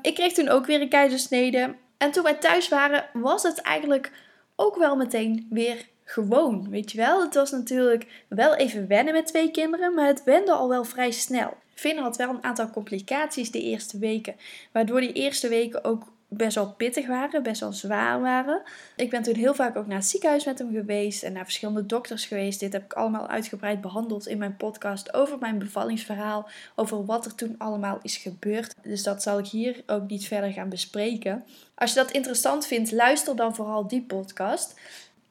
Ik 0.02 0.16
kreeg 0.16 0.34
toen 0.34 0.50
ook 0.50 0.66
weer 0.66 0.82
een 0.82 0.90
keizersnede. 0.90 1.76
En 1.98 2.12
toen 2.12 2.24
wij 2.24 2.34
thuis 2.34 2.70
waren, 2.70 3.06
was 3.14 3.44
het 3.44 3.62
eigenlijk 3.62 4.12
ook 4.56 4.76
wel 4.76 4.96
meteen 4.96 5.48
weer 5.50 5.90
gewoon. 6.12 6.70
Weet 6.70 6.92
je 6.92 6.98
wel, 6.98 7.22
het 7.22 7.34
was 7.34 7.52
natuurlijk 7.52 8.26
wel 8.28 8.56
even 8.56 8.88
wennen 8.88 9.14
met 9.14 9.28
twee 9.28 9.52
kinderen, 9.52 9.94
maar 9.94 10.08
het 10.08 10.24
wende 10.24 10.52
al 10.52 10.70
wel 10.70 10.84
vrij 10.84 11.12
snel. 11.12 11.54
Finn 11.74 11.98
had 11.98 12.18
wel 12.18 12.30
een 12.30 12.44
aantal 12.44 12.70
complicaties 12.70 13.52
de 13.52 13.62
eerste 13.62 14.00
weken, 14.00 14.36
waardoor 14.72 15.00
die 15.00 15.14
eerste 15.14 15.48
weken 15.48 15.84
ook 15.84 16.04
best 16.34 16.56
wel 16.56 16.74
pittig 16.74 17.08
waren, 17.08 17.44
best 17.44 17.60
wel 17.60 17.74
zwaar 17.74 18.22
waren. 18.22 18.62
Ik 18.96 19.10
ben 19.10 19.24
toen 19.24 19.36
heel 19.36 19.54
vaak 19.54 19.76
ook 19.76 19.88
naar 19.88 19.98
het 19.98 20.06
ziekenhuis 20.06 20.46
met 20.46 20.60
hem 20.60 20.72
geweest 20.72 21.24
en 21.24 21.34
naar 21.34 21.44
verschillende 21.44 21.86
dokters 21.86 22.26
geweest. 22.26 22.60
Dit 22.60 22.74
heb 22.74 22.84
ik 22.84 22.94
allemaal 22.94 23.28
uitgebreid 23.28 23.82
behandeld 23.82 24.28
in 24.28 24.38
mijn 24.38 24.58
podcast 24.58 25.14
over 25.14 25.38
mijn 25.40 25.60
bevallingsverhaal, 25.60 26.50
over 26.76 27.06
wat 27.06 27.26
er 27.26 27.36
toen 27.36 27.56
allemaal 27.58 28.00
is 28.02 28.18
gebeurd. 28.18 28.76
Dus 28.84 29.04
dat 29.04 29.22
zal 29.22 29.40
ik 29.40 29.48
hier 29.48 29.84
ook 29.86 30.08
niet 30.08 30.28
verder 30.28 30.52
gaan 30.52 30.70
bespreken. 30.70 31.44
Als 31.76 31.94
je 31.94 32.00
dat 32.00 32.12
interessant 32.12 32.66
vindt, 32.66 32.92
luister 32.92 33.36
dan 33.36 33.56
vooral 33.56 33.88
die 33.88 34.02
podcast. 34.02 34.80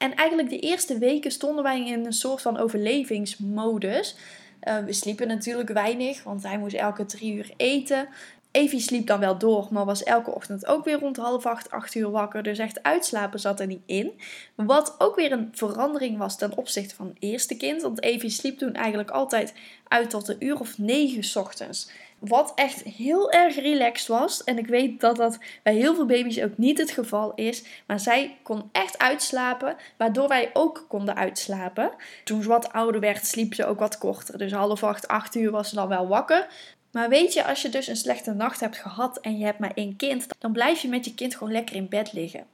En 0.01 0.15
eigenlijk 0.15 0.49
de 0.49 0.59
eerste 0.59 0.97
weken 0.97 1.31
stonden 1.31 1.63
wij 1.63 1.87
in 1.87 2.05
een 2.05 2.13
soort 2.13 2.41
van 2.41 2.57
overlevingsmodus. 2.57 4.15
Uh, 4.63 4.77
we 4.79 4.93
sliepen 4.93 5.27
natuurlijk 5.27 5.69
weinig, 5.69 6.23
want 6.23 6.43
hij 6.43 6.57
moest 6.57 6.75
elke 6.75 7.05
drie 7.05 7.33
uur 7.33 7.51
eten. 7.57 8.07
Evie 8.51 8.79
sliep 8.79 9.07
dan 9.07 9.19
wel 9.19 9.37
door, 9.37 9.67
maar 9.71 9.85
was 9.85 10.03
elke 10.03 10.31
ochtend 10.31 10.65
ook 10.65 10.85
weer 10.85 10.99
rond 10.99 11.17
half 11.17 11.45
acht, 11.45 11.71
acht 11.71 11.95
uur 11.95 12.11
wakker. 12.11 12.43
Dus 12.43 12.57
echt 12.57 12.83
uitslapen 12.83 13.39
zat 13.39 13.59
er 13.59 13.67
niet 13.67 13.81
in. 13.85 14.11
Wat 14.55 14.95
ook 14.97 15.15
weer 15.15 15.31
een 15.31 15.49
verandering 15.51 16.17
was 16.17 16.37
ten 16.37 16.57
opzichte 16.57 16.95
van 16.95 17.07
het 17.07 17.17
eerste 17.19 17.57
kind. 17.57 17.81
Want 17.81 18.03
Evie 18.03 18.29
sliep 18.29 18.57
toen 18.57 18.73
eigenlijk 18.73 19.11
altijd 19.11 19.53
uit 19.87 20.09
tot 20.09 20.27
een 20.27 20.45
uur 20.45 20.59
of 20.59 20.77
negen 20.77 21.41
ochtends. 21.41 21.89
Wat 22.21 22.51
echt 22.55 22.83
heel 22.83 23.31
erg 23.31 23.55
relaxed 23.55 24.07
was. 24.07 24.43
En 24.43 24.57
ik 24.57 24.67
weet 24.67 24.99
dat 24.99 25.15
dat 25.15 25.39
bij 25.63 25.75
heel 25.75 25.95
veel 25.95 26.05
baby's 26.05 26.41
ook 26.41 26.57
niet 26.57 26.77
het 26.77 26.91
geval 26.91 27.31
is. 27.35 27.63
Maar 27.85 27.99
zij 27.99 28.37
kon 28.43 28.69
echt 28.71 28.97
uitslapen, 28.97 29.75
waardoor 29.97 30.27
wij 30.27 30.49
ook 30.53 30.85
konden 30.87 31.15
uitslapen. 31.15 31.91
Toen 32.23 32.41
ze 32.41 32.47
wat 32.47 32.73
ouder 32.73 33.01
werd, 33.01 33.25
sliep 33.25 33.53
ze 33.53 33.65
ook 33.65 33.79
wat 33.79 33.97
korter. 33.97 34.37
Dus 34.37 34.51
half 34.51 34.83
acht, 34.83 35.07
acht 35.07 35.35
uur 35.35 35.51
was 35.51 35.69
ze 35.69 35.75
dan 35.75 35.87
wel 35.87 36.07
wakker. 36.07 36.47
Maar 36.91 37.09
weet 37.09 37.33
je, 37.33 37.45
als 37.45 37.61
je 37.61 37.69
dus 37.69 37.87
een 37.87 37.95
slechte 37.95 38.33
nacht 38.33 38.59
hebt 38.59 38.77
gehad 38.77 39.19
en 39.19 39.37
je 39.37 39.45
hebt 39.45 39.59
maar 39.59 39.71
één 39.73 39.95
kind, 39.95 40.27
dan 40.39 40.51
blijf 40.51 40.81
je 40.81 40.87
met 40.87 41.05
je 41.05 41.13
kind 41.13 41.35
gewoon 41.35 41.53
lekker 41.53 41.75
in 41.75 41.89
bed 41.89 42.13
liggen. 42.13 42.45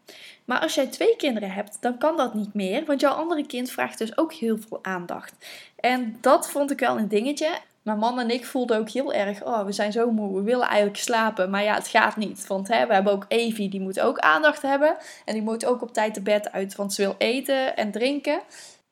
Maar 0.46 0.60
als 0.60 0.76
jij 0.76 0.88
twee 0.88 1.16
kinderen 1.16 1.52
hebt, 1.52 1.78
dan 1.80 1.98
kan 1.98 2.18
dat 2.18 2.34
niet 2.34 2.54
meer, 2.54 2.86
want 2.86 3.02
jouw 3.02 3.14
andere 3.14 3.46
kind 3.46 3.72
vraagt 3.72 3.98
dus 3.98 4.18
ook 4.18 4.34
heel 4.34 4.58
veel 4.68 4.80
aandacht. 4.82 5.34
En 5.76 6.18
dat 6.22 6.50
vond 6.50 6.72
ik 6.72 6.80
wel 6.80 6.98
een 6.98 7.08
dingetje. 7.08 7.50
Mijn 7.88 8.00
man 8.00 8.20
en 8.20 8.30
ik 8.30 8.46
voelden 8.46 8.78
ook 8.78 8.90
heel 8.90 9.14
erg, 9.14 9.44
oh, 9.44 9.66
we 9.66 9.72
zijn 9.72 9.92
zo 9.92 10.12
moe, 10.12 10.36
we 10.36 10.42
willen 10.42 10.68
eigenlijk 10.68 10.98
slapen, 10.98 11.50
maar 11.50 11.64
ja, 11.64 11.74
het 11.74 11.88
gaat 11.88 12.16
niet. 12.16 12.48
Want 12.48 12.68
hè, 12.68 12.88
we 12.88 12.94
hebben 12.94 13.14
ook 13.14 13.26
Evie, 13.28 13.70
die 13.70 13.80
moet 13.80 14.00
ook 14.00 14.20
aandacht 14.20 14.62
hebben. 14.62 14.98
En 15.26 15.34
die 15.34 15.44
moet 15.44 15.66
ook 15.66 15.82
op 15.82 15.94
tijd 15.94 16.16
de 16.16 16.22
bed 16.22 16.52
uit, 16.52 16.76
want 16.76 16.94
ze 16.94 17.02
wil 17.02 17.16
eten 17.18 17.78
en 17.78 17.92
drinken. 17.92 18.40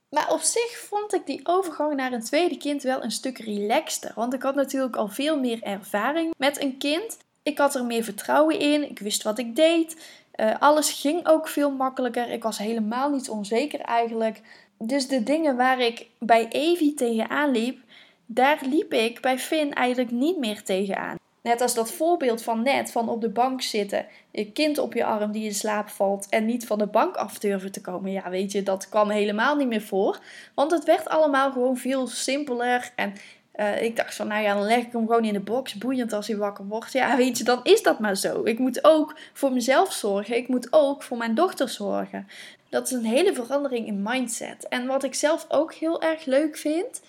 Maar 0.09 0.31
op 0.31 0.39
zich 0.39 0.77
vond 0.89 1.13
ik 1.13 1.25
die 1.25 1.39
overgang 1.44 1.95
naar 1.95 2.12
een 2.12 2.24
tweede 2.24 2.57
kind 2.57 2.83
wel 2.83 3.03
een 3.03 3.12
stuk 3.12 3.38
relaxter. 3.38 4.12
Want 4.15 4.33
ik 4.33 4.42
had 4.42 4.56
natuurlijk 4.56 4.95
al 4.95 5.07
veel 5.07 5.39
meer 5.39 5.63
ervaring 5.63 6.33
met 6.38 6.62
een 6.62 6.77
kind. 6.77 7.18
Ik 7.44 7.57
had 7.57 7.75
er 7.75 7.86
meer 7.86 8.03
vertrouwen 8.03 8.59
in, 8.59 8.89
ik 8.89 9.00
wist 9.00 9.24
wat 9.24 9.38
ik 9.38 9.56
deed. 9.56 9.95
Uh, 10.36 10.56
alles 10.59 10.92
ging 10.92 11.27
ook 11.27 11.47
veel 11.47 11.71
makkelijker. 11.71 12.30
Ik 12.30 12.44
was 12.44 12.57
helemaal 12.57 13.09
niet 13.09 13.30
onzeker 13.30 13.80
eigenlijk. 13.80 14.42
Dus 14.77 15.07
de 15.07 15.24
dingen 15.24 15.56
waar 15.56 15.80
ik 15.80 16.07
bij 16.19 16.47
Evie 16.50 16.94
tegenaan 16.94 17.51
liep, 17.51 17.83
daar 18.25 18.60
liep 18.69 18.94
ik 18.94 19.22
bij 19.22 19.39
Finn 19.39 19.74
eigenlijk 19.74 20.12
niet 20.12 20.38
meer 20.38 20.63
tegenaan. 20.63 21.18
Net 21.42 21.62
als 21.62 21.74
dat 21.74 21.92
voorbeeld 21.92 22.42
van 22.44 22.63
net, 22.63 22.92
van 22.92 23.10
op 23.10 23.22
de 23.22 23.30
bank 23.30 23.62
zitten, 23.62 24.06
je 24.31 24.51
kind 24.51 24.77
op 24.77 24.94
je 24.94 25.06
arm 25.06 25.31
die 25.31 25.44
in 25.44 25.54
slaap 25.54 25.89
valt 25.89 26.30
en 26.30 26.45
niet 26.45 26.68
van 26.68 26.77
de 26.77 26.88
bank 26.88 27.16
af 27.16 27.39
durven 27.39 27.72
te 27.72 27.81
komen. 27.81 28.12
Ja, 28.12 28.30
weet 28.30 28.51
je, 28.51 28.63
dat 28.63 28.89
kwam 28.89 29.10
helemaal 29.10 29.56
niet 29.56 29.68
meer 29.68 29.81
voor. 29.81 30.19
Want 30.56 30.72
het 30.72 30.83
werd 30.83 31.07
allemaal 31.07 31.51
gewoon 31.51 31.77
veel 31.77 32.07
simpeler 32.07 32.92
en 32.95 33.13
uh, 33.56 33.81
ik 33.81 33.95
dacht 33.95 34.16
van, 34.16 34.28
nou 34.28 34.44
ja, 34.44 34.54
dan 34.54 34.63
leg 34.63 34.78
ik 34.78 34.92
hem 34.92 35.07
gewoon 35.07 35.25
in 35.25 35.33
de 35.33 35.39
box, 35.39 35.75
boeiend 35.75 36.13
als 36.13 36.28
hij 36.28 36.38
wakker 36.38 36.66
wordt. 36.66 36.92
Ja, 36.92 37.18
weet 37.18 37.38
je, 37.38 37.44
dan 37.44 37.60
is 37.63 37.83
dat 37.83 38.00
maar 38.00 38.16
zo. 38.16 38.44
Ik 38.44 38.60
moet 38.60 38.83
ook 38.83 39.18
voor 39.33 39.51
mezelf 39.51 39.94
zorgen. 39.94 40.38
Ik 40.38 40.48
moet 40.48 40.68
ook 40.74 41.04
voor 41.04 41.18
mijn 41.18 41.36
dochter 41.36 41.69
zorgen. 41.69 42.28
Dat 42.69 42.86
is 42.86 42.92
een 42.92 43.06
hele 43.06 43.33
verandering 43.33 43.88
in 43.88 44.04
mindset. 44.04 44.68
En 44.68 44.88
wat 44.88 45.04
ik 45.04 45.16
zelf 45.16 45.45
ook 45.50 45.74
heel 45.74 46.01
erg 46.01 46.25
leuk 46.25 46.57
vind, 46.57 47.01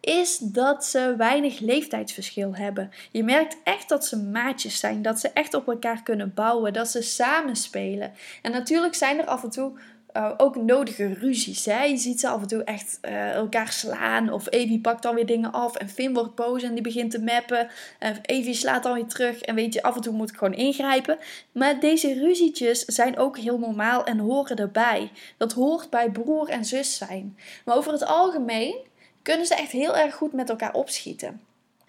is 0.00 0.38
dat 0.38 0.84
ze 0.84 1.14
weinig 1.16 1.58
leeftijdsverschil 1.58 2.54
hebben. 2.54 2.90
Je 3.10 3.24
merkt 3.24 3.56
echt 3.64 3.88
dat 3.88 4.06
ze 4.06 4.16
maatjes 4.16 4.78
zijn, 4.78 5.02
dat 5.02 5.20
ze 5.20 5.28
echt 5.28 5.54
op 5.54 5.68
elkaar 5.68 6.02
kunnen 6.02 6.32
bouwen, 6.34 6.72
dat 6.72 6.88
ze 6.88 7.02
samen 7.02 7.56
spelen. 7.56 8.12
En 8.42 8.52
natuurlijk 8.52 8.94
zijn 8.94 9.18
er 9.18 9.26
af 9.26 9.42
en 9.42 9.50
toe 9.50 9.72
uh, 10.16 10.30
ook 10.36 10.56
nodige 10.56 11.14
ruzies. 11.14 11.64
Hè? 11.64 11.82
Je 11.82 11.96
ziet 11.96 12.20
ze 12.20 12.28
af 12.28 12.40
en 12.40 12.46
toe 12.46 12.64
echt 12.64 12.98
uh, 13.02 13.32
elkaar 13.32 13.72
slaan. 13.72 14.32
Of 14.32 14.50
Evie 14.50 14.80
pakt 14.80 15.02
dan 15.02 15.14
weer 15.14 15.26
dingen 15.26 15.52
af. 15.52 15.76
En 15.76 15.88
Finn 15.88 16.14
wordt 16.14 16.34
boos 16.34 16.62
en 16.62 16.74
die 16.74 16.82
begint 16.82 17.10
te 17.10 17.22
mappen. 17.22 17.68
En 17.98 18.18
Evie 18.22 18.54
slaat 18.54 18.82
dan 18.82 18.94
weer 18.94 19.06
terug. 19.06 19.40
En 19.40 19.54
weet 19.54 19.74
je, 19.74 19.82
af 19.82 19.94
en 19.96 20.00
toe 20.00 20.12
moet 20.12 20.30
ik 20.30 20.36
gewoon 20.36 20.54
ingrijpen. 20.54 21.18
Maar 21.52 21.80
deze 21.80 22.14
ruzietjes 22.14 22.84
zijn 22.84 23.18
ook 23.18 23.38
heel 23.38 23.58
normaal 23.58 24.04
en 24.04 24.18
horen 24.18 24.56
erbij. 24.56 25.10
Dat 25.36 25.52
hoort 25.52 25.90
bij 25.90 26.10
broer 26.10 26.48
en 26.48 26.64
zus 26.64 26.96
zijn. 26.96 27.36
Maar 27.64 27.76
over 27.76 27.92
het 27.92 28.06
algemeen 28.06 28.88
kunnen 29.30 29.48
ze 29.48 29.54
echt 29.54 29.72
heel 29.72 29.96
erg 29.96 30.14
goed 30.14 30.32
met 30.32 30.48
elkaar 30.48 30.74
opschieten. 30.74 31.40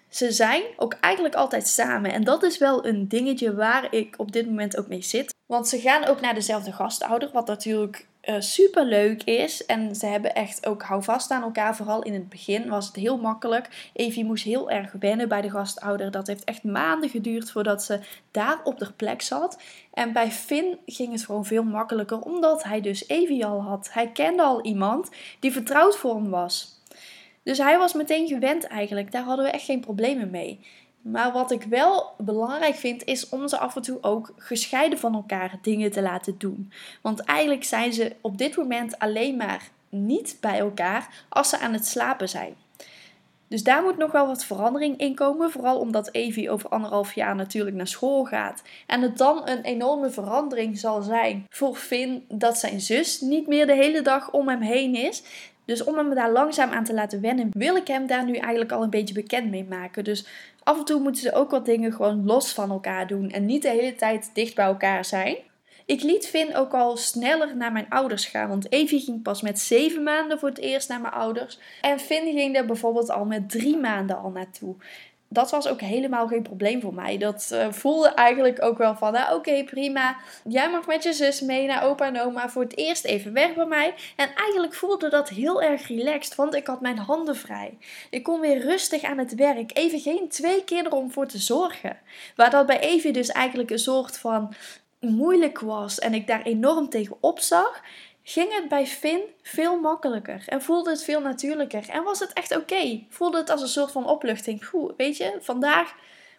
Ze 0.08 0.32
zijn 0.32 0.62
ook 0.76 0.96
eigenlijk 1.00 1.34
altijd 1.34 1.68
samen. 1.68 2.12
En 2.12 2.24
dat 2.24 2.42
is 2.42 2.58
wel 2.58 2.86
een 2.86 3.08
dingetje 3.08 3.54
waar 3.54 3.94
ik 3.94 4.14
op 4.16 4.32
dit 4.32 4.46
moment 4.46 4.78
ook 4.78 4.88
mee 4.88 5.02
zit. 5.02 5.34
Want 5.46 5.68
ze 5.68 5.80
gaan 5.80 6.04
ook 6.04 6.20
naar 6.20 6.34
dezelfde 6.34 6.72
gastouder, 6.72 7.30
wat 7.32 7.46
natuurlijk 7.46 8.06
uh, 8.22 8.34
eh, 8.34 8.40
super 8.40 8.84
leuk 8.84 9.22
is. 9.22 9.66
En 9.66 9.94
ze 9.94 10.06
hebben 10.06 10.34
echt 10.34 10.66
ook 10.66 10.82
houvast 10.82 11.30
aan 11.30 11.42
elkaar. 11.42 11.76
Vooral 11.76 12.02
in 12.02 12.12
het 12.12 12.28
begin 12.28 12.68
was 12.68 12.86
het 12.86 12.96
heel 12.96 13.16
makkelijk. 13.16 13.90
Evie 13.92 14.24
moest 14.24 14.44
heel 14.44 14.70
erg 14.70 14.92
wennen 14.98 15.28
bij 15.28 15.40
de 15.40 15.50
gastouder. 15.50 16.10
Dat 16.10 16.26
heeft 16.26 16.44
echt 16.44 16.62
maanden 16.62 17.08
geduurd 17.08 17.50
voordat 17.50 17.82
ze 17.82 18.00
daar 18.30 18.60
op 18.64 18.78
de 18.78 18.92
plek 18.92 19.22
zat. 19.22 19.58
En 19.92 20.12
bij 20.12 20.30
Finn 20.30 20.78
ging 20.86 21.12
het 21.12 21.24
gewoon 21.24 21.44
veel 21.44 21.64
makkelijker, 21.64 22.20
omdat 22.20 22.62
hij 22.62 22.80
dus 22.80 23.08
Evie 23.08 23.46
al 23.46 23.62
had. 23.62 23.88
Hij 23.92 24.08
kende 24.08 24.42
al 24.42 24.64
iemand 24.64 25.10
die 25.40 25.52
vertrouwd 25.52 25.96
voor 25.96 26.14
hem 26.14 26.30
was. 26.30 26.80
Dus 27.42 27.58
hij 27.58 27.78
was 27.78 27.92
meteen 27.92 28.26
gewend 28.26 28.66
eigenlijk. 28.66 29.12
Daar 29.12 29.22
hadden 29.22 29.44
we 29.44 29.50
echt 29.50 29.64
geen 29.64 29.80
problemen 29.80 30.30
mee. 30.30 30.60
Maar 31.02 31.32
wat 31.32 31.50
ik 31.50 31.62
wel 31.62 32.14
belangrijk 32.18 32.74
vind, 32.74 33.04
is 33.04 33.28
om 33.28 33.48
ze 33.48 33.58
af 33.58 33.76
en 33.76 33.82
toe 33.82 33.98
ook 34.00 34.34
gescheiden 34.36 34.98
van 34.98 35.14
elkaar 35.14 35.58
dingen 35.62 35.90
te 35.90 36.02
laten 36.02 36.34
doen. 36.38 36.72
Want 37.00 37.20
eigenlijk 37.20 37.64
zijn 37.64 37.92
ze 37.92 38.16
op 38.20 38.38
dit 38.38 38.56
moment 38.56 38.98
alleen 38.98 39.36
maar 39.36 39.70
niet 39.88 40.36
bij 40.40 40.58
elkaar 40.58 41.24
als 41.28 41.48
ze 41.48 41.58
aan 41.58 41.72
het 41.72 41.86
slapen 41.86 42.28
zijn. 42.28 42.56
Dus 43.52 43.62
daar 43.62 43.82
moet 43.82 43.96
nog 43.96 44.12
wel 44.12 44.26
wat 44.26 44.44
verandering 44.44 44.98
in 44.98 45.14
komen. 45.14 45.50
Vooral 45.50 45.78
omdat 45.78 46.08
Evie 46.12 46.50
over 46.50 46.68
anderhalf 46.68 47.14
jaar 47.14 47.34
natuurlijk 47.34 47.76
naar 47.76 47.86
school 47.86 48.24
gaat. 48.24 48.62
En 48.86 49.02
het 49.02 49.18
dan 49.18 49.48
een 49.48 49.62
enorme 49.62 50.10
verandering 50.10 50.78
zal 50.78 51.02
zijn 51.02 51.46
voor 51.48 51.74
Finn 51.76 52.24
dat 52.28 52.58
zijn 52.58 52.80
zus 52.80 53.20
niet 53.20 53.46
meer 53.46 53.66
de 53.66 53.74
hele 53.74 54.02
dag 54.02 54.30
om 54.30 54.48
hem 54.48 54.60
heen 54.60 54.94
is. 54.94 55.22
Dus 55.72 55.84
om 55.84 55.96
hem 55.96 56.14
daar 56.14 56.32
langzaam 56.32 56.70
aan 56.70 56.84
te 56.84 56.94
laten 56.94 57.20
wennen, 57.20 57.48
wil 57.52 57.76
ik 57.76 57.86
hem 57.86 58.06
daar 58.06 58.24
nu 58.24 58.34
eigenlijk 58.34 58.72
al 58.72 58.82
een 58.82 58.90
beetje 58.90 59.14
bekend 59.14 59.50
mee 59.50 59.64
maken. 59.64 60.04
Dus 60.04 60.26
af 60.62 60.78
en 60.78 60.84
toe 60.84 61.00
moeten 61.00 61.22
ze 61.22 61.32
ook 61.32 61.50
wat 61.50 61.64
dingen 61.64 61.92
gewoon 61.92 62.24
los 62.24 62.52
van 62.52 62.70
elkaar 62.70 63.06
doen 63.06 63.30
en 63.30 63.46
niet 63.46 63.62
de 63.62 63.68
hele 63.68 63.94
tijd 63.94 64.30
dicht 64.34 64.54
bij 64.54 64.64
elkaar 64.64 65.04
zijn. 65.04 65.36
Ik 65.86 66.02
liet 66.02 66.26
Finn 66.26 66.56
ook 66.56 66.72
al 66.72 66.96
sneller 66.96 67.56
naar 67.56 67.72
mijn 67.72 67.86
ouders 67.88 68.26
gaan. 68.26 68.48
Want 68.48 68.72
Evie 68.72 69.00
ging 69.00 69.22
pas 69.22 69.42
met 69.42 69.58
zeven 69.58 70.02
maanden 70.02 70.38
voor 70.38 70.48
het 70.48 70.58
eerst 70.58 70.88
naar 70.88 71.00
mijn 71.00 71.12
ouders. 71.12 71.58
En 71.80 71.98
Finn 71.98 72.32
ging 72.32 72.56
er 72.56 72.66
bijvoorbeeld 72.66 73.10
al 73.10 73.24
met 73.24 73.50
drie 73.50 73.76
maanden 73.76 74.18
al 74.18 74.30
naartoe. 74.30 74.74
Dat 75.32 75.50
was 75.50 75.68
ook 75.68 75.80
helemaal 75.80 76.26
geen 76.26 76.42
probleem 76.42 76.80
voor 76.80 76.94
mij. 76.94 77.18
Dat 77.18 77.50
uh, 77.52 77.66
voelde 77.70 78.08
eigenlijk 78.08 78.62
ook 78.62 78.78
wel 78.78 78.96
van, 78.96 79.12
nou, 79.12 79.34
oké, 79.36 79.64
prima. 79.64 80.16
Jij 80.48 80.70
mag 80.70 80.86
met 80.86 81.02
je 81.02 81.12
zus 81.12 81.40
mee 81.40 81.66
naar 81.66 81.84
opa 81.84 82.06
en 82.06 82.20
oma 82.20 82.48
voor 82.48 82.62
het 82.62 82.76
eerst 82.76 83.04
even 83.04 83.32
weg 83.32 83.54
bij 83.54 83.66
mij. 83.66 83.94
En 84.16 84.34
eigenlijk 84.34 84.74
voelde 84.74 85.08
dat 85.08 85.28
heel 85.28 85.62
erg 85.62 85.88
relaxed, 85.88 86.34
want 86.34 86.54
ik 86.54 86.66
had 86.66 86.80
mijn 86.80 86.98
handen 86.98 87.36
vrij. 87.36 87.78
Ik 88.10 88.22
kon 88.22 88.40
weer 88.40 88.58
rustig 88.58 89.02
aan 89.02 89.18
het 89.18 89.34
werk. 89.34 89.76
Even 89.76 90.00
geen 90.00 90.28
twee 90.28 90.64
kinderen 90.64 90.98
om 90.98 91.10
voor 91.10 91.26
te 91.26 91.38
zorgen. 91.38 91.98
Waar 92.36 92.50
dat 92.50 92.66
bij 92.66 92.80
Evie 92.80 93.12
dus 93.12 93.28
eigenlijk 93.28 93.70
een 93.70 93.78
soort 93.78 94.18
van 94.18 94.54
moeilijk 95.00 95.60
was 95.60 95.98
en 95.98 96.14
ik 96.14 96.26
daar 96.26 96.42
enorm 96.42 96.88
tegen 96.88 97.16
opzag, 97.20 97.82
ging 98.22 98.54
het 98.54 98.68
bij 98.68 98.86
Finn 98.86 99.22
veel 99.42 99.80
makkelijker 99.80 100.42
en 100.46 100.62
voelde 100.62 100.90
het 100.90 101.04
veel 101.04 101.20
natuurlijker 101.20 101.88
en 101.88 102.02
was 102.02 102.18
het 102.18 102.32
echt 102.32 102.56
oké. 102.56 103.04
Voelde 103.08 103.38
het 103.38 103.50
als 103.50 103.62
een 103.62 103.68
soort 103.68 103.90
van 103.90 104.06
opluchting. 104.06 104.66
Goed, 104.66 104.92
weet 104.96 105.16
je, 105.16 105.38
vandaag 105.40 105.94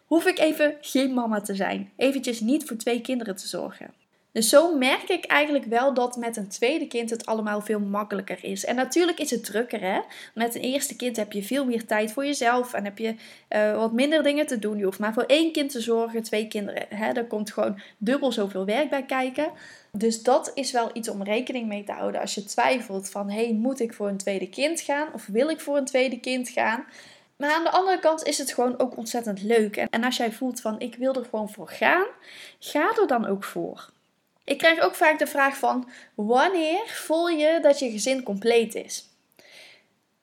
hoef 0.06 0.26
ik 0.26 0.40
even 0.40 0.78
geen 0.82 1.14
mama 1.14 1.42
te 1.42 1.56
zijn. 1.56 1.92
Eventjes 1.96 2.40
niet 2.40 2.68
voor 2.68 2.78
twee 2.78 3.02
kinderen 3.02 3.36
te 3.36 3.48
zorgen. 3.48 4.03
Dus 4.34 4.50
zo 4.50 4.78
merk 4.78 5.10
ik 5.10 5.26
eigenlijk 5.26 5.66
wel 5.66 5.94
dat 5.94 6.16
met 6.16 6.38
een 6.38 6.48
tweede 6.48 6.88
kind 6.88 7.10
het 7.10 7.26
allemaal 7.26 7.62
veel 7.62 7.80
makkelijker 7.80 8.44
is. 8.44 8.66
En 8.66 8.76
natuurlijk 8.76 9.20
is 9.20 9.30
het 9.30 9.46
drukker, 9.46 9.82
hè. 9.82 10.00
Met 10.34 10.56
een 10.56 10.62
eerste 10.62 10.96
kind 10.96 11.16
heb 11.16 11.32
je 11.32 11.44
veel 11.44 11.66
meer 11.66 11.86
tijd 11.86 12.12
voor 12.12 12.26
jezelf 12.26 12.74
en 12.74 12.84
heb 12.84 12.98
je 12.98 13.16
uh, 13.50 13.78
wat 13.78 13.94
minder 13.94 14.24
dingen 14.24 14.46
te 14.46 14.60
doen. 14.60 14.78
Je 14.78 14.84
hoeft 14.84 15.00
maar 15.00 15.14
voor 15.14 15.24
één 15.24 15.52
kind 15.52 15.72
te 15.72 15.82
zorgen, 15.82 16.24
twee 16.24 16.48
kinderen. 16.48 16.86
Hè. 16.90 17.14
Daar 17.14 17.26
komt 17.26 17.52
gewoon 17.52 17.80
dubbel 17.98 18.32
zoveel 18.32 18.66
werk 18.66 18.90
bij 18.90 19.06
kijken. 19.06 19.52
Dus 19.92 20.24
dat 20.24 20.52
is 20.54 20.72
wel 20.72 20.90
iets 20.94 21.10
om 21.10 21.24
rekening 21.24 21.68
mee 21.68 21.84
te 21.84 21.92
houden 21.92 22.22
als 22.22 22.36
je 22.36 22.44
twijfelt 22.44 23.10
van, 23.10 23.30
hé, 23.30 23.44
hey, 23.44 23.54
moet 23.54 23.80
ik 23.80 23.94
voor 23.94 24.08
een 24.08 24.18
tweede 24.18 24.50
kind 24.50 24.82
gaan 24.82 25.14
of 25.14 25.26
wil 25.26 25.50
ik 25.50 25.60
voor 25.60 25.78
een 25.78 25.86
tweede 25.86 26.20
kind 26.20 26.50
gaan? 26.50 26.86
Maar 27.36 27.52
aan 27.52 27.64
de 27.64 27.72
andere 27.72 28.00
kant 28.00 28.24
is 28.24 28.38
het 28.38 28.54
gewoon 28.54 28.80
ook 28.80 28.98
ontzettend 28.98 29.42
leuk. 29.42 29.76
En 29.76 30.04
als 30.04 30.18
jij 30.18 30.32
voelt 30.32 30.62
van, 30.62 30.80
ik 30.80 30.96
wil 30.96 31.14
er 31.14 31.26
gewoon 31.26 31.50
voor 31.50 31.70
gaan, 31.70 32.06
ga 32.60 32.92
er 33.02 33.08
dan 33.08 33.26
ook 33.26 33.44
voor. 33.44 33.92
Ik 34.44 34.58
krijg 34.58 34.80
ook 34.80 34.96
vaak 34.96 35.20
de 35.20 35.28
vraag 35.28 35.58
van 35.58 35.90
wanneer 36.16 36.84
voel 36.86 37.30
je 37.30 37.60
dat 37.62 37.80
je 37.80 37.92
gezin 37.92 38.24
compleet 38.24 38.76
is? 38.76 39.10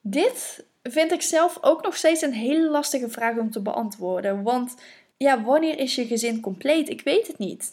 Dit 0.01 0.65
vind 0.83 1.13
ik 1.13 1.23
zelf 1.23 1.59
ook 1.61 1.83
nog 1.83 1.97
steeds 1.97 2.23
een 2.23 2.33
hele 2.33 2.71
lastige 2.71 3.09
vraag 3.09 3.37
om 3.37 3.51
te 3.51 3.61
beantwoorden. 3.61 4.43
Want 4.43 4.75
ja, 5.17 5.43
wanneer 5.43 5.79
is 5.79 5.95
je 5.95 6.07
gezin 6.07 6.41
compleet? 6.41 6.89
Ik 6.89 7.01
weet 7.01 7.27
het 7.27 7.39
niet. 7.39 7.73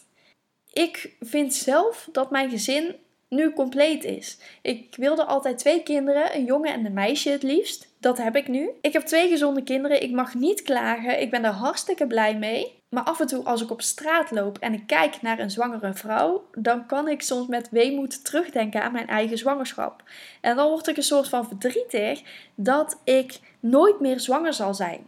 Ik 0.74 1.16
vind 1.20 1.54
zelf 1.54 2.10
dat 2.12 2.32
mijn 2.32 2.50
gezin 2.50 2.96
nu 3.30 3.54
compleet 3.54 4.04
is. 4.04 4.38
Ik 4.62 4.96
wilde 4.96 5.24
altijd 5.25 5.58
twee 5.58 5.84
kinderen, 5.84 6.36
een 6.36 6.46
jongen 6.46 6.74
en 6.74 6.86
een 6.86 6.94
meisje 6.94 7.30
het 7.30 7.44
liefst. 7.44 7.88
Dat 8.00 8.18
heb 8.18 8.36
ik 8.36 8.48
nu. 8.48 8.70
Ik 8.82 8.94
heb 8.94 9.04
twee 9.04 9.30
gezonde 9.30 9.63
kinderen. 9.63 10.04
Ik 10.04 10.12
mag 10.12 10.34
niet 10.34 10.62
klagen. 10.62 11.22
Ik 11.22 11.30
ben 11.30 11.44
er 11.44 11.51
hartstikke 11.51 12.08
blij 12.08 12.38
mee. 12.38 12.77
Maar 12.89 13.03
af 13.03 13.20
en 13.20 13.27
toe 13.27 13.44
als 13.44 13.62
ik 13.62 13.72
op 13.72 13.82
straat 13.82 14.32
loop 14.32 14.58
en 14.58 14.74
ik 14.74 14.88
kijk 14.88 15.22
naar 15.22 15.39
een 15.39 15.51
zwangere 15.51 15.94
vrouw, 15.94 16.50
dan 16.51 16.86
kan 16.86 17.08
ik 17.08 17.22
soms 17.22 17.48
met 17.48 17.70
weemoed 17.70 18.25
terugdenken 18.25 18.84
aan 18.84 18.91
mijn 18.91 19.08
eigen 19.08 19.38
zwangerschap. 19.38 20.03
En 20.41 20.56
dan 20.56 20.70
word 20.70 20.88
ik 20.88 20.98
een 20.98 21.03
soort 21.03 21.29
van 21.29 21.48
verdrietig 21.48 22.22
dat 22.56 23.00
ik 23.03 23.39
nooit 23.60 24.00
meer 24.00 24.20
zwanger 24.20 24.53
zal 24.53 24.74
zijn. 24.74 25.08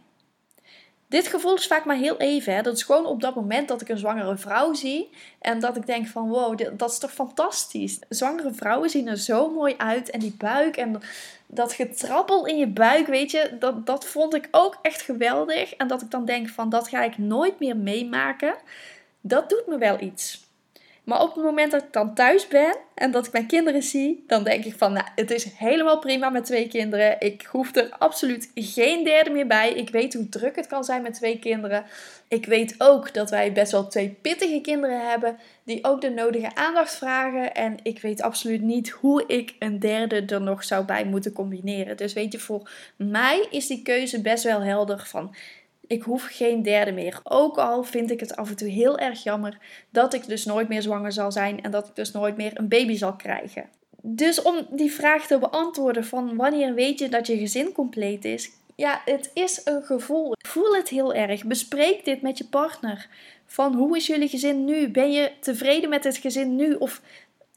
Dit 1.10 1.26
gevoel 1.26 1.54
is 1.54 1.66
vaak 1.66 1.84
maar 1.84 1.96
heel 1.96 2.16
even. 2.16 2.54
Hè. 2.54 2.62
Dat 2.62 2.76
is 2.76 2.82
gewoon 2.82 3.06
op 3.06 3.20
dat 3.20 3.34
moment 3.34 3.68
dat 3.68 3.80
ik 3.80 3.88
een 3.88 3.98
zwangere 3.98 4.36
vrouw 4.36 4.72
zie. 4.72 5.10
En 5.40 5.60
dat 5.60 5.76
ik 5.76 5.86
denk 5.86 6.06
van 6.06 6.28
wow, 6.28 6.78
dat 6.78 6.90
is 6.90 6.98
toch 6.98 7.12
fantastisch. 7.12 7.98
Zwangere 8.08 8.52
vrouwen 8.52 8.90
zien 8.90 9.08
er 9.08 9.16
zo 9.16 9.50
mooi 9.50 9.74
uit. 9.76 10.10
En 10.10 10.20
die 10.20 10.34
buik 10.38 10.76
en 10.76 11.00
dat 11.46 11.72
getrappel 11.72 12.46
in 12.46 12.58
je 12.58 12.66
buik, 12.66 13.06
weet 13.06 13.30
je. 13.30 13.56
Dat, 13.58 13.86
dat 13.86 14.06
vond 14.06 14.34
ik 14.34 14.48
ook 14.50 14.78
echt 14.82 15.02
geweldig. 15.02 15.74
En 15.74 15.88
dat 15.88 16.02
ik 16.02 16.10
dan 16.10 16.24
denk 16.24 16.48
van 16.48 16.68
dat 16.68 16.88
ga 16.88 17.02
ik 17.02 17.18
nooit 17.18 17.58
meer 17.58 17.76
meemaken. 17.76 18.54
Dat 19.20 19.48
doet 19.48 19.66
me 19.66 19.78
wel 19.78 20.00
iets. 20.00 20.49
Maar 21.10 21.22
op 21.22 21.34
het 21.34 21.44
moment 21.44 21.70
dat 21.70 21.82
ik 21.82 21.92
dan 21.92 22.14
thuis 22.14 22.48
ben 22.48 22.76
en 22.94 23.10
dat 23.10 23.26
ik 23.26 23.32
mijn 23.32 23.46
kinderen 23.46 23.82
zie, 23.82 24.24
dan 24.26 24.44
denk 24.44 24.64
ik 24.64 24.74
van, 24.76 24.92
nou, 24.92 25.06
het 25.14 25.30
is 25.30 25.44
helemaal 25.44 25.98
prima 25.98 26.28
met 26.28 26.44
twee 26.44 26.68
kinderen. 26.68 27.16
Ik 27.20 27.42
hoef 27.42 27.76
er 27.76 27.88
absoluut 27.98 28.50
geen 28.54 29.04
derde 29.04 29.30
meer 29.30 29.46
bij. 29.46 29.72
Ik 29.72 29.90
weet 29.90 30.14
hoe 30.14 30.28
druk 30.28 30.56
het 30.56 30.66
kan 30.66 30.84
zijn 30.84 31.02
met 31.02 31.14
twee 31.14 31.38
kinderen. 31.38 31.84
Ik 32.28 32.46
weet 32.46 32.74
ook 32.78 33.14
dat 33.14 33.30
wij 33.30 33.52
best 33.52 33.72
wel 33.72 33.88
twee 33.88 34.18
pittige 34.22 34.60
kinderen 34.60 35.08
hebben, 35.08 35.38
die 35.64 35.84
ook 35.84 36.00
de 36.00 36.10
nodige 36.10 36.54
aandacht 36.54 36.96
vragen. 36.96 37.54
En 37.54 37.76
ik 37.82 38.00
weet 38.00 38.22
absoluut 38.22 38.62
niet 38.62 38.90
hoe 38.90 39.24
ik 39.26 39.54
een 39.58 39.78
derde 39.78 40.24
er 40.26 40.42
nog 40.42 40.64
zou 40.64 40.84
bij 40.84 41.04
moeten 41.04 41.32
combineren. 41.32 41.96
Dus 41.96 42.12
weet 42.12 42.32
je, 42.32 42.38
voor 42.38 42.70
mij 42.96 43.46
is 43.50 43.66
die 43.66 43.82
keuze 43.82 44.20
best 44.20 44.44
wel 44.44 44.60
helder 44.62 45.04
van 45.06 45.34
ik 45.90 46.02
hoef 46.02 46.26
geen 46.30 46.62
derde 46.62 46.92
meer. 46.92 47.20
Ook 47.22 47.58
al 47.58 47.82
vind 47.82 48.10
ik 48.10 48.20
het 48.20 48.36
af 48.36 48.48
en 48.48 48.56
toe 48.56 48.68
heel 48.68 48.98
erg 48.98 49.22
jammer 49.22 49.58
dat 49.90 50.14
ik 50.14 50.26
dus 50.26 50.44
nooit 50.44 50.68
meer 50.68 50.82
zwanger 50.82 51.12
zal 51.12 51.32
zijn 51.32 51.62
en 51.62 51.70
dat 51.70 51.88
ik 51.88 51.96
dus 51.96 52.12
nooit 52.12 52.36
meer 52.36 52.50
een 52.54 52.68
baby 52.68 52.96
zal 52.96 53.16
krijgen. 53.16 53.68
Dus 54.02 54.42
om 54.42 54.66
die 54.70 54.92
vraag 54.92 55.26
te 55.26 55.38
beantwoorden 55.38 56.04
van 56.04 56.36
wanneer 56.36 56.74
weet 56.74 56.98
je 56.98 57.08
dat 57.08 57.26
je 57.26 57.38
gezin 57.38 57.72
compleet 57.72 58.24
is? 58.24 58.50
Ja, 58.76 59.02
het 59.04 59.30
is 59.34 59.60
een 59.64 59.82
gevoel. 59.82 60.32
Voel 60.38 60.74
het 60.74 60.88
heel 60.88 61.14
erg. 61.14 61.44
Bespreek 61.44 62.04
dit 62.04 62.22
met 62.22 62.38
je 62.38 62.44
partner. 62.44 63.08
Van 63.46 63.74
hoe 63.74 63.96
is 63.96 64.06
jullie 64.06 64.28
gezin 64.28 64.64
nu? 64.64 64.88
Ben 64.88 65.12
je 65.12 65.32
tevreden 65.40 65.90
met 65.90 66.04
het 66.04 66.16
gezin 66.16 66.56
nu? 66.56 66.74
Of 66.74 67.00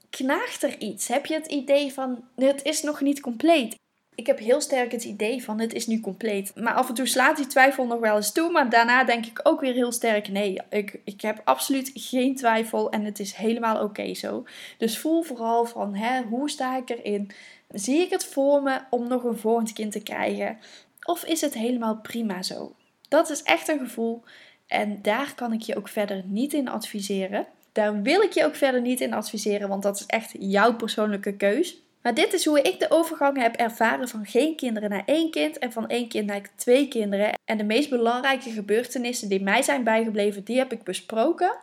knaagt 0.09 0.63
er 0.63 0.79
iets? 0.79 1.07
Heb 1.07 1.25
je 1.25 1.33
het 1.33 1.47
idee 1.47 1.93
van 1.93 2.23
het 2.35 2.63
is 2.63 2.81
nog 2.81 3.01
niet 3.01 3.19
compleet? 3.19 3.75
Ik 4.15 4.27
heb 4.27 4.39
heel 4.39 4.61
sterk 4.61 4.91
het 4.91 5.03
idee 5.03 5.43
van 5.43 5.59
het 5.59 5.73
is 5.73 5.87
nu 5.87 5.99
compleet. 5.99 6.51
Maar 6.55 6.73
af 6.73 6.89
en 6.89 6.93
toe 6.93 7.05
slaat 7.05 7.37
die 7.37 7.47
twijfel 7.47 7.85
nog 7.85 7.99
wel 7.99 8.15
eens 8.15 8.31
toe. 8.31 8.51
Maar 8.51 8.69
daarna 8.69 9.03
denk 9.03 9.25
ik 9.25 9.39
ook 9.43 9.61
weer 9.61 9.73
heel 9.73 9.91
sterk: 9.91 10.27
nee, 10.27 10.59
ik, 10.69 10.99
ik 11.03 11.21
heb 11.21 11.41
absoluut 11.43 11.91
geen 11.93 12.35
twijfel 12.35 12.91
en 12.91 13.05
het 13.05 13.19
is 13.19 13.33
helemaal 13.33 13.83
oké 13.83 14.13
zo. 14.13 14.45
Dus 14.77 14.97
voel 14.97 15.21
vooral 15.21 15.65
van 15.65 15.95
hè, 15.95 16.21
hoe 16.21 16.49
sta 16.49 16.77
ik 16.77 16.89
erin? 16.89 17.31
Zie 17.69 18.01
ik 18.01 18.09
het 18.09 18.25
voor 18.25 18.63
me 18.63 18.79
om 18.89 19.07
nog 19.07 19.23
een 19.23 19.37
volgend 19.37 19.73
kind 19.73 19.91
te 19.91 20.03
krijgen? 20.03 20.57
Of 21.03 21.23
is 21.23 21.41
het 21.41 21.53
helemaal 21.53 21.97
prima 21.97 22.41
zo? 22.41 22.75
Dat 23.07 23.29
is 23.29 23.43
echt 23.43 23.67
een 23.67 23.79
gevoel 23.79 24.23
en 24.67 24.99
daar 25.01 25.33
kan 25.35 25.53
ik 25.53 25.61
je 25.61 25.75
ook 25.75 25.87
verder 25.87 26.23
niet 26.25 26.53
in 26.53 26.67
adviseren. 26.67 27.45
Daar 27.71 28.01
wil 28.01 28.21
ik 28.21 28.31
je 28.31 28.45
ook 28.45 28.55
verder 28.55 28.81
niet 28.81 29.01
in 29.01 29.13
adviseren, 29.13 29.69
want 29.69 29.83
dat 29.83 29.99
is 29.99 30.05
echt 30.05 30.31
jouw 30.39 30.75
persoonlijke 30.75 31.35
keus. 31.35 31.81
Maar 32.03 32.13
dit 32.13 32.33
is 32.33 32.45
hoe 32.45 32.61
ik 32.61 32.79
de 32.79 32.89
overgang 32.89 33.37
heb 33.37 33.55
ervaren 33.55 34.07
van 34.07 34.25
geen 34.25 34.55
kinderen 34.55 34.89
naar 34.89 35.03
één 35.05 35.31
kind 35.31 35.57
en 35.57 35.71
van 35.71 35.87
één 35.87 36.07
kind 36.07 36.25
naar 36.25 36.49
twee 36.55 36.87
kinderen. 36.87 37.33
En 37.45 37.57
de 37.57 37.63
meest 37.63 37.89
belangrijke 37.89 38.49
gebeurtenissen 38.49 39.29
die 39.29 39.43
mij 39.43 39.61
zijn 39.61 39.83
bijgebleven, 39.83 40.43
die 40.43 40.57
heb 40.57 40.71
ik 40.71 40.83
besproken. 40.83 41.57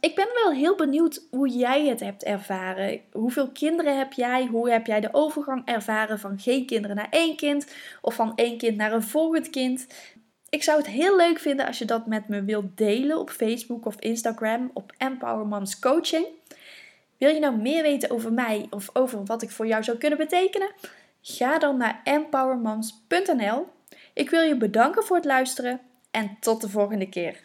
Ik 0.00 0.14
ben 0.14 0.28
wel 0.42 0.52
heel 0.52 0.76
benieuwd 0.76 1.26
hoe 1.30 1.48
jij 1.48 1.86
het 1.86 2.00
hebt 2.00 2.24
ervaren. 2.24 3.00
Hoeveel 3.12 3.50
kinderen 3.50 3.98
heb 3.98 4.12
jij? 4.12 4.46
Hoe 4.46 4.70
heb 4.70 4.86
jij 4.86 5.00
de 5.00 5.08
overgang 5.12 5.62
ervaren 5.64 6.18
van 6.18 6.38
geen 6.38 6.66
kinderen 6.66 6.96
naar 6.96 7.10
één 7.10 7.36
kind 7.36 7.72
of 8.00 8.14
van 8.14 8.32
één 8.34 8.58
kind 8.58 8.76
naar 8.76 8.92
een 8.92 9.02
volgend 9.02 9.50
kind? 9.50 9.86
Ik 10.48 10.62
zou 10.62 10.78
het 10.78 10.86
heel 10.86 11.16
leuk 11.16 11.38
vinden 11.38 11.66
als 11.66 11.78
je 11.78 11.84
dat 11.84 12.06
met 12.06 12.28
me 12.28 12.44
wilt 12.44 12.76
delen 12.76 13.18
op 13.18 13.30
Facebook 13.30 13.86
of 13.86 13.96
Instagram 13.98 14.70
op 14.74 14.92
Empower 14.98 15.46
Moms 15.46 15.78
Coaching. 15.78 16.26
Wil 17.22 17.34
je 17.34 17.40
nou 17.40 17.56
meer 17.56 17.82
weten 17.82 18.10
over 18.10 18.32
mij 18.32 18.66
of 18.70 18.90
over 18.92 19.24
wat 19.24 19.42
ik 19.42 19.50
voor 19.50 19.66
jou 19.66 19.82
zou 19.82 19.98
kunnen 19.98 20.18
betekenen? 20.18 20.72
Ga 21.20 21.58
dan 21.58 21.76
naar 21.76 22.00
empowermoms.nl. 22.04 23.66
Ik 24.14 24.30
wil 24.30 24.40
je 24.40 24.56
bedanken 24.56 25.04
voor 25.04 25.16
het 25.16 25.24
luisteren 25.24 25.80
en 26.10 26.36
tot 26.40 26.60
de 26.60 26.68
volgende 26.68 27.08
keer. 27.08 27.44